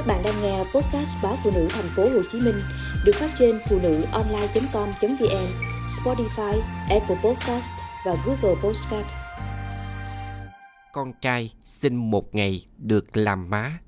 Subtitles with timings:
[0.00, 2.54] Các bạn đang nghe podcast báo phụ nữ thành phố Hồ Chí Minh
[3.04, 5.46] được phát trên phụ nữ online.com.vn,
[5.86, 7.72] Spotify, Apple Podcast
[8.06, 9.06] và Google Podcast.
[10.92, 13.78] Con trai xin một ngày được làm má.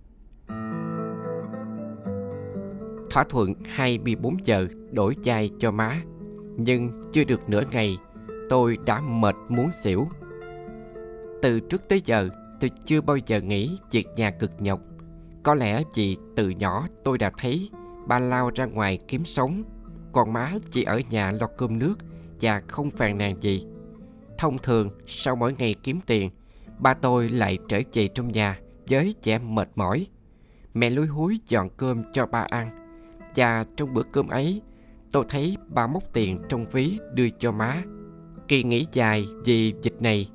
[3.10, 6.02] Thỏa thuận 24 giờ đổi chai cho má,
[6.56, 7.98] nhưng chưa được nửa ngày,
[8.50, 10.08] tôi đã mệt muốn xỉu.
[11.42, 12.28] Từ trước tới giờ,
[12.60, 14.80] tôi chưa bao giờ nghĩ việc nhà cực nhọc
[15.42, 17.70] có lẽ vì từ nhỏ tôi đã thấy
[18.06, 19.62] ba lao ra ngoài kiếm sống,
[20.12, 21.94] còn má chỉ ở nhà lo cơm nước
[22.40, 23.66] và không phàn nàn gì.
[24.38, 26.30] Thông thường, sau mỗi ngày kiếm tiền,
[26.78, 30.06] ba tôi lại trở về trong nhà với vẻ mệt mỏi.
[30.74, 32.70] Mẹ lúi húi dọn cơm cho ba ăn.
[33.36, 34.62] Và trong bữa cơm ấy,
[35.12, 37.82] tôi thấy ba móc tiền trong ví đưa cho má.
[38.48, 40.28] Kỳ nghỉ dài vì dịch này,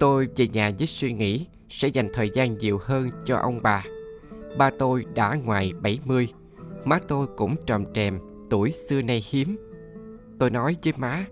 [0.00, 3.84] tôi về nhà với suy nghĩ sẽ dành thời gian nhiều hơn cho ông bà.
[4.56, 6.28] Ba tôi đã ngoài 70
[6.84, 8.18] Má tôi cũng trầm trèm
[8.50, 9.56] Tuổi xưa nay hiếm.
[10.38, 11.26] Tôi nói với má,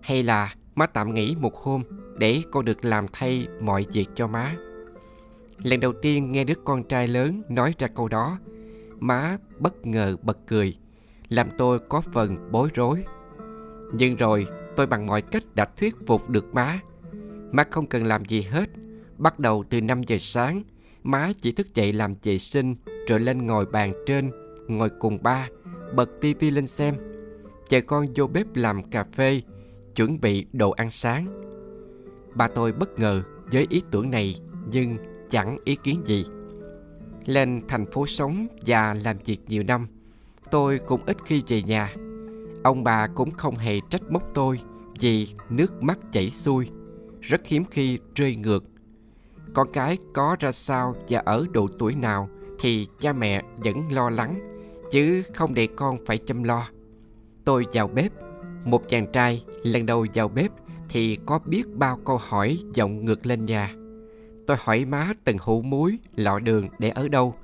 [0.00, 1.82] Hay là má tạm nghỉ một hôm
[2.18, 4.56] Để con được làm thay mọi việc cho má.
[5.62, 8.38] Lần đầu tiên nghe đứa con trai lớn nói ra câu đó,
[9.00, 10.74] Má bất ngờ bật cười,
[11.28, 13.04] Làm tôi có phần bối rối.
[13.92, 16.80] Nhưng rồi tôi bằng mọi cách đã thuyết phục được má.
[17.52, 18.70] Má không cần làm gì hết,
[19.18, 20.62] Bắt đầu từ 5 giờ sáng
[21.02, 22.74] Má chỉ thức dậy làm vệ sinh,
[23.08, 24.30] Rồi lên ngồi bàn trên,
[24.68, 25.48] Ngồi cùng ba,
[25.94, 26.96] Bật tivi lên xem.
[27.68, 29.42] Chờ con vô bếp làm cà phê,
[29.96, 31.26] Chuẩn bị đồ ăn sáng.
[32.34, 33.22] Ba tôi bất ngờ
[33.52, 34.34] với ý tưởng này,
[34.72, 34.96] Nhưng
[35.30, 36.24] chẳng ý kiến gì.
[37.26, 39.86] Lên thành phố sống và làm việc nhiều năm,
[40.50, 41.94] Tôi cũng ít khi về nhà.
[42.64, 44.60] Ông bà cũng không hề trách móc tôi
[45.00, 46.68] Vì nước mắt chảy xuôi.
[47.20, 48.64] Rất hiếm khi rơi ngược
[49.54, 54.10] con cái có ra sao và ở độ tuổi nào thì cha mẹ vẫn lo
[54.10, 54.40] lắng,
[54.90, 56.68] chứ không để con phải chăm lo.
[57.44, 58.12] Tôi vào bếp,
[58.64, 60.50] một chàng trai lần đầu vào bếp
[60.88, 63.74] thì có biết bao câu hỏi vọng ngược lên nhà.
[64.46, 67.34] Tôi hỏi má từng hũ muối, lọ đường để ở đâu.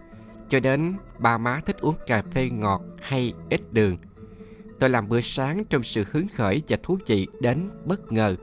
[0.49, 3.97] Cho đến ba má thích uống cà phê ngọt hay ít đường.
[4.78, 8.37] Tôi làm bữa sáng trong sự hứng khởi và thú vị đến bất ngờ.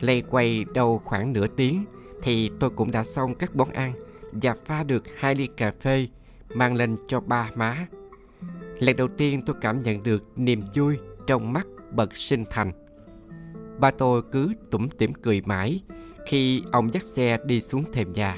[0.00, 1.84] Lây quay đâu khoảng nửa tiếng
[2.22, 3.92] thì tôi cũng đã xong các món ăn
[4.32, 6.08] và pha được hai ly cà phê
[6.54, 7.86] mang lên cho ba má.
[8.78, 12.72] Lần đầu tiên tôi cảm nhận được niềm vui trong mắt bậc sinh thành.
[13.78, 15.82] Ba tôi cứ tủm tỉm cười mãi
[16.26, 18.36] khi ông dắt xe đi xuống thềm nhà.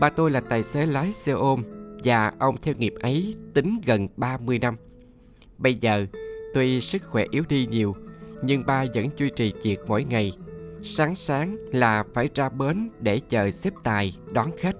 [0.00, 1.62] Ba tôi là tài xế lái xe ôm
[2.04, 4.76] và ông theo nghiệp ấy tính gần 30 năm.
[5.58, 6.06] Bây giờ,
[6.54, 7.94] tuy sức khỏe yếu đi nhiều,
[8.42, 10.32] nhưng ba vẫn duy trì việc mỗi ngày
[10.82, 14.76] Sáng sáng là phải ra bến để chờ xếp tài đón khách.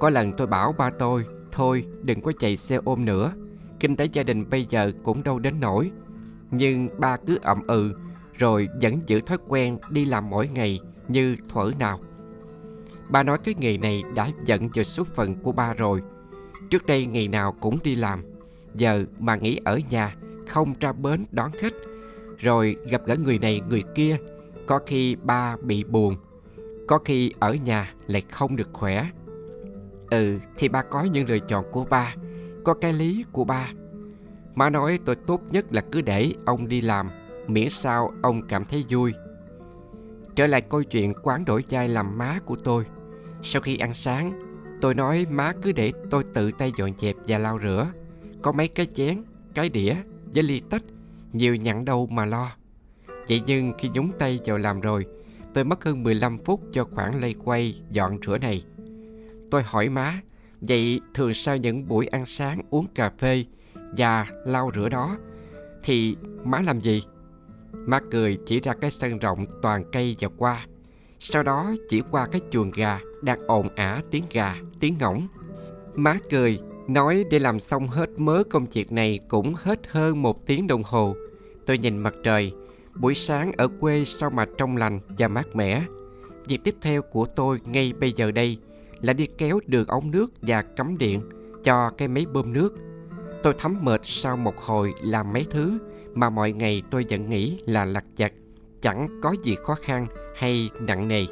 [0.00, 3.32] Có lần tôi bảo ba tôi, thôi đừng có chạy xe ôm nữa,
[3.80, 5.90] kinh tế gia đình bây giờ cũng đâu đến nổi.
[6.50, 7.94] Nhưng ba cứ ậm ừ,
[8.38, 12.00] rồi vẫn giữ thói quen đi làm mỗi ngày như thuở nào.
[13.08, 16.02] Ba nói cái nghề này đã giận cho số phận của ba rồi.
[16.70, 18.24] Trước đây ngày nào cũng đi làm,
[18.74, 20.16] giờ mà nghỉ ở nhà,
[20.48, 21.74] không ra bến đón khách,
[22.38, 24.16] rồi gặp gỡ người này người kia
[24.66, 26.16] có khi ba bị buồn
[26.88, 29.06] Có khi ở nhà lại không được khỏe.
[30.10, 32.14] Ừ thì ba có những lựa chọn của ba
[32.64, 33.68] Có cái lý của ba.
[34.54, 37.10] Má nói tôi tốt nhất là cứ để ông đi làm
[37.46, 39.12] Miễn sao ông cảm thấy vui.
[40.34, 42.84] Trở lại câu chuyện quán đổi chai làm má của tôi.
[43.42, 47.38] Sau khi ăn sáng Tôi nói má cứ để tôi tự tay dọn dẹp và
[47.38, 47.86] lau rửa.
[48.42, 49.22] Có mấy cái chén,
[49.54, 49.96] cái đĩa
[50.34, 50.82] với ly tách
[51.32, 52.50] Nhiều nhặn đâu mà lo.
[53.28, 55.06] Vậy nhưng khi nhúng tay vào làm rồi
[55.54, 58.64] Tôi mất hơn 15 phút cho khoảng lây quay dọn rửa này.
[59.50, 60.20] Tôi hỏi má
[60.60, 63.44] Vậy thường sau những buổi ăn sáng uống cà phê
[63.74, 65.16] Và lau rửa đó
[65.82, 67.02] Thì má làm gì?
[67.72, 70.66] Má cười chỉ ra cái sân rộng toàn cây và qua
[71.18, 75.28] Sau đó chỉ qua cái chuồng gà Đang ồn ả tiếng gà, tiếng ngỗng.
[75.94, 80.46] Má cười Nói để làm xong hết mớ công việc này Cũng hết hơn một
[80.46, 81.16] tiếng đồng hồ.
[81.66, 82.52] Tôi nhìn mặt trời
[82.94, 85.84] Buổi sáng ở quê sao mà trong lành và mát mẻ.
[86.46, 88.58] Việc tiếp theo của tôi ngay bây giờ đây
[89.00, 91.22] là đi kéo đường ống nước và cắm điện
[91.64, 92.76] cho cái máy bơm nước.
[93.42, 95.78] Tôi thấm mệt sau một hồi làm mấy thứ
[96.14, 98.32] mà mọi ngày tôi vẫn nghĩ là lặt vặt,
[98.80, 100.06] chẳng có gì khó khăn
[100.36, 101.26] hay nặng nề.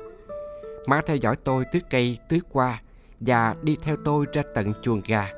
[0.87, 2.83] Má theo dõi tôi tưới cây tưới qua
[3.21, 5.29] và đi theo tôi ra tận chuồng gà,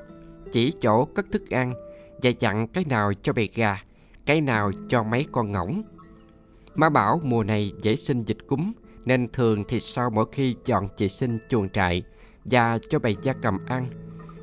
[0.53, 1.75] chỉ chỗ cất thức ăn
[2.23, 3.83] và dặn cái nào cho bầy gà,
[4.27, 5.83] cái nào cho mấy con ngỗng.
[6.75, 8.73] Má bảo mùa này dễ sinh dịch cúm,
[9.05, 12.03] nên thường thì sau mỗi khi dọn vệ sinh chuồng trại
[12.45, 13.89] và cho bầy gia cầm ăn,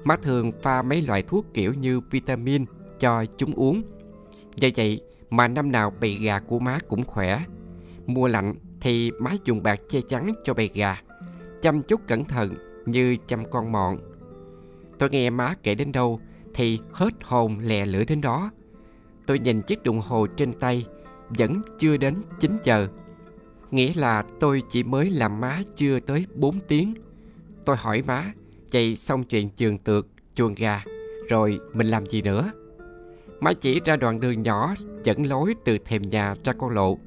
[0.04, 2.66] Má thường pha mấy loại thuốc kiểu như vitamin
[3.00, 3.82] cho chúng uống.
[4.56, 7.44] Do vậy mà năm nào bầy gà của má cũng khỏe.
[8.06, 11.02] Mùa lạnh thì má dùng bạc che chắn cho bầy gà.
[11.62, 12.56] Chăm chút cẩn thận
[12.86, 13.98] như chăm con mọn.
[15.00, 16.20] Tôi nghe má kể đến đâu
[16.54, 18.52] thì hết hồn lè lưỡi đến đó.
[19.26, 20.86] Tôi nhìn chiếc đồng hồ trên tay
[21.30, 22.88] vẫn chưa đến 9 giờ.
[23.72, 26.94] Nghĩa là tôi chỉ mới làm má chưa tới 4 tiếng.
[27.66, 28.34] Tôi hỏi má,
[28.70, 30.84] chạy xong chuyện trường tược, chuồng gà,
[31.30, 32.52] rồi mình làm gì nữa?
[33.40, 36.98] Má chỉ ra đoạn đường nhỏ dẫn lối từ thềm nhà ra con lộ.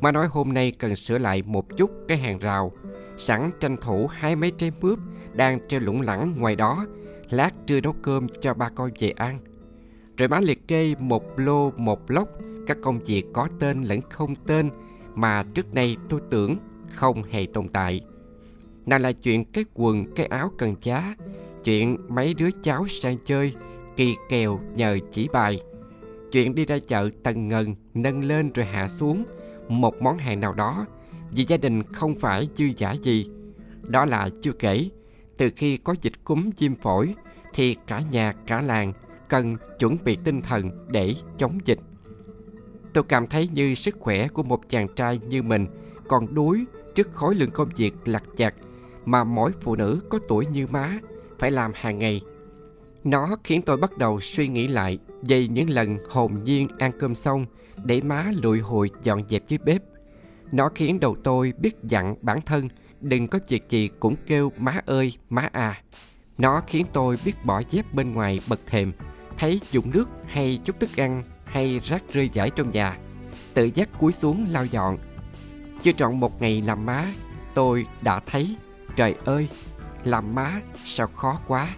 [0.00, 2.72] Má nói hôm nay cần sửa lại một chút cái hàng rào,
[3.16, 4.98] sẵn tranh thủ hai mấy trái mướp
[5.32, 6.86] đang treo lủng lẳng ngoài đó,
[7.30, 9.38] lát trưa nấu cơm cho ba con về ăn.
[10.16, 12.28] Rồi má liệt kê một lô một lốc
[12.66, 14.70] các công việc có tên lẫn không tên
[15.14, 16.56] mà trước nay tôi tưởng
[16.90, 18.00] không hề tồn tại.
[18.86, 21.16] Nào là chuyện cái quần, cái áo cần giá,
[21.64, 23.54] chuyện mấy đứa cháu sang chơi,
[23.96, 25.60] kỳ kèo nhờ chỉ bài,
[26.32, 29.24] chuyện đi ra chợ tầng ngần nâng lên rồi hạ xuống
[29.68, 30.86] một món hàng nào đó
[31.30, 33.26] vì gia đình không phải dư giả gì.
[33.82, 34.88] Đó là chưa kể,
[35.36, 37.14] từ khi có dịch cúm chim phổi
[37.54, 38.92] thì cả nhà cả làng
[39.28, 41.78] cần chuẩn bị tinh thần để chống dịch.
[42.94, 45.66] Tôi cảm thấy như sức khỏe của một chàng trai như mình
[46.08, 46.64] còn đuối
[46.94, 48.54] trước khối lượng công việc lặt vặt
[49.04, 50.98] mà mỗi phụ nữ có tuổi như má
[51.38, 52.20] phải làm hàng ngày.
[53.04, 57.14] Nó khiến tôi bắt đầu suy nghĩ lại về những lần hồn nhiên ăn cơm
[57.14, 57.46] xong
[57.84, 59.82] để má lụi hồi dọn dẹp dưới bếp.
[60.52, 62.68] Nó khiến đầu tôi biết dặn bản thân
[63.00, 65.82] đừng có việc gì cũng kêu má ơi, má à.
[66.38, 68.92] Nó khiến tôi biết bỏ dép bên ngoài bật thềm,
[69.38, 71.22] thấy dụng nước hay chút thức ăn
[71.54, 72.98] hay rác rơi rải trong nhà,
[73.54, 74.98] tự dắt cúi xuống lau dọn.
[75.82, 77.04] Chưa trọn một ngày làm má,
[77.54, 78.56] tôi đã thấy,
[78.96, 79.48] trời ơi,
[80.04, 81.68] làm má sao khó quá.